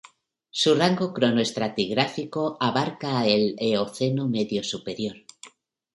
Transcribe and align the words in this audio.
Su 0.49 0.73
rango 0.73 1.13
cronoestratigráfico 1.13 2.57
abarca 2.59 3.27
el 3.27 3.53
Eoceno 3.59 4.27
medio-superior. 4.27 5.17